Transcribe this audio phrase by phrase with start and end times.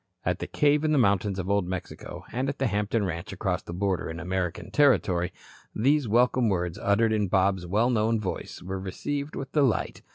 [0.25, 3.61] At the cave in the mountains of Old Mexico and at the Hampton ranch across
[3.61, 5.31] the border in American territory,
[5.75, 10.01] these welcome words uttered in Bob's well known voice were received with delight.